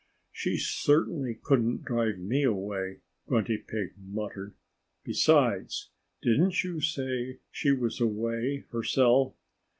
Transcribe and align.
"She 0.31 0.57
certainly 0.57 1.35
couldn't 1.43 1.85
drive 1.85 2.17
me 2.17 2.41
away," 2.41 3.01
Grunty 3.27 3.59
Pig 3.59 3.93
muttered. 4.03 4.55
"Besides, 5.03 5.91
didn't 6.23 6.63
you 6.63 6.81
say 6.81 7.37
she 7.51 7.71
was 7.71 8.01
away 8.01 8.63
herself?" 8.71 9.35